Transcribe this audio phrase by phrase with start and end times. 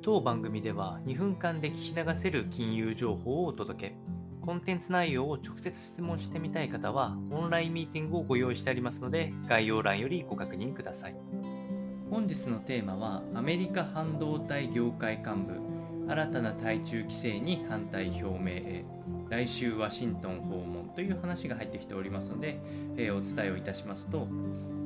[0.00, 3.94] 当番組では2分間で聞き流せる金融情報をお届け。
[4.40, 11.16] コンテンツ内容を直接質問してみたい方は、オンラインミーティングをご用意してありますので、概要欄よりご確認ください。
[12.10, 18.84] 本日のテーマは、アメリカ半導体業界幹部、新たな対中規制に反対表明へ、
[19.30, 22.60] 来週ワシントン訪問という話が入ってきておりますので、
[22.96, 24.26] えー、お伝えをいたしますと、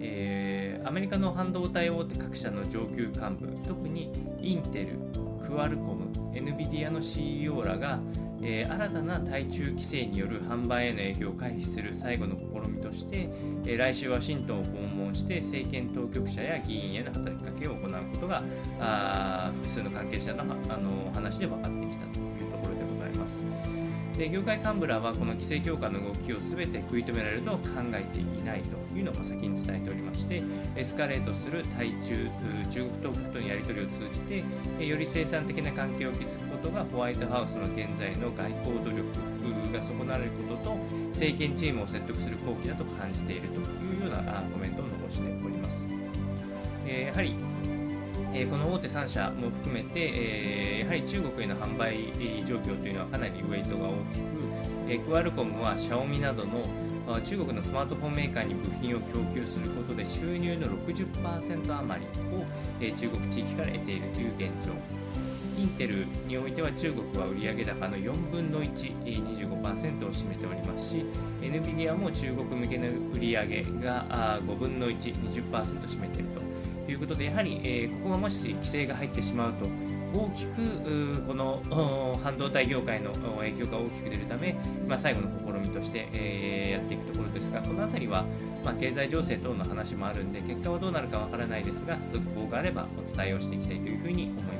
[0.00, 4.10] えー、アメリカの半導体大手各社の上級幹部特に
[4.40, 4.98] インテル
[5.46, 7.98] クアルコム NVIDIA の CEO らが、
[8.40, 13.28] えー、新たな対中規制による販売への影響を回避する最後の試みとして、
[13.66, 18.42] えー、来週ワシントンを訪問して政権当局者や議員への働きかけを行うことが
[18.80, 20.44] あ複数の関係者のあ
[20.76, 22.39] の話で分かってきたという
[24.20, 27.58] で業界幹部らはこの規制強化の動きを全て食い止められると考
[27.94, 30.42] えていないというのを先に伝えておりまして
[30.76, 32.28] エスカレートする対中
[32.68, 34.20] 中国当局とのやり取りを通じ
[34.76, 40.76] てより生産的な関係を築くことがホワイトハウスの現在の外交努力が損なわれることと
[41.16, 45.86] 政権チームを説得する好機だと感じているというようなコメントを残しております。
[46.86, 47.36] やはり
[48.32, 52.12] えこの大手3社も含めて、えやはり中国への販売
[52.46, 54.24] 状況というのはかなりウェイトが大きく、
[54.88, 56.62] えクアルコムはシャオミなどの
[57.24, 64.72] 中国のスマートフォンメーカーに部品を供給することで収入の60%余りを、中国地域から得ているという現状。
[65.58, 71.04] インテルにおいては中国は売上高の4分の1、25%を占めておりますし、
[71.42, 76.28] NVIDIA も中国向けの売上が5分の1、20%占めている。
[76.30, 76.49] と
[76.88, 79.68] いうことで、やはり、えー、ここがもし規制が入ってしまうと、
[80.12, 81.62] 大きくこの
[82.22, 84.56] 半導体業界の影響が大きく出るため、
[84.88, 85.28] まあ、最後の
[85.62, 88.24] 試みとして、えー、やっていくところですが、この辺りは、
[88.64, 94.59] まあ、経済情勢等の話もあるんで、結果はどうなるかわからないですが、続報があればお伝えをしていきたいというふうに思いま